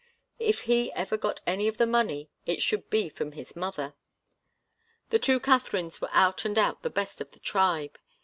If 0.39 0.61
he 0.61 0.91
ever 0.93 1.15
got 1.15 1.41
any 1.45 1.67
of 1.67 1.77
the 1.77 1.85
money 1.85 2.31
it 2.47 2.63
should 2.63 2.89
be 2.89 3.07
from 3.07 3.33
his 3.33 3.55
mother. 3.55 3.93
The 5.11 5.19
two 5.19 5.39
Katharines 5.39 6.01
were 6.01 6.09
out 6.11 6.43
and 6.43 6.57
out 6.57 6.81
the 6.81 6.89
best 6.89 7.21
of 7.21 7.29
the 7.33 7.39
tribe. 7.39 7.99